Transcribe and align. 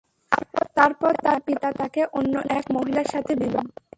তারপর 0.75 1.11
তার 1.23 1.39
পিতা 1.45 1.69
তাকে 1.79 2.01
অন্য 2.13 2.33
এক 2.49 2.65
মহিলার 2.71 3.07
সাথে 3.13 3.33
বিবাহ 3.35 3.65
দেন। 3.67 3.83